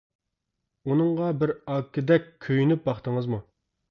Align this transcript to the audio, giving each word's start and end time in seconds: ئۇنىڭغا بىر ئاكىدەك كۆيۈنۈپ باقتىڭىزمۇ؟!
ئۇنىڭغا 0.93 1.27
بىر 1.43 1.53
ئاكىدەك 1.75 2.25
كۆيۈنۈپ 2.47 2.89
باقتىڭىزمۇ؟! 2.91 3.41